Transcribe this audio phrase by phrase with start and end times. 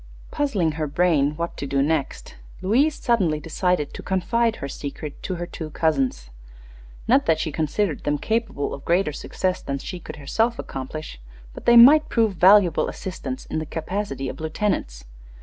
[0.31, 5.35] Puzzling her brain what to do next, Louise suddenly decided to confide her secret to
[5.35, 6.31] her two cousins.
[7.07, 11.21] Not that she considered them capable of a greater success than she could herself accomplish,
[11.53, 15.05] but they might prove valuable assistants in the capacity of lieutenants.